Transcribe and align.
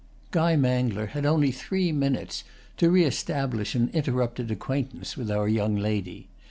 Guy 0.31 0.55
Mangler 0.55 1.09
had 1.09 1.27
only 1.27 1.51
three 1.51 1.91
minutes 1.91 2.43
to 2.77 2.89
reëstablish 2.89 3.75
an 3.75 3.91
interrupted 3.93 4.49
acquaintance 4.49 5.15
with 5.15 5.29
our 5.29 5.47
young 5.47 5.75
lady. 5.75 6.27